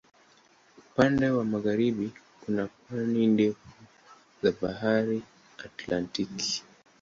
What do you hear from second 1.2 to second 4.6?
wa magharibi kuna pwani ndefu ya